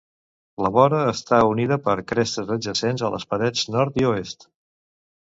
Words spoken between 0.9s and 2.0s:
està unida per